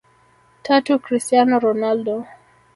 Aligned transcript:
Tatu 0.63 0.97
Christiano 0.99 1.59
Ronaldo 1.59 2.25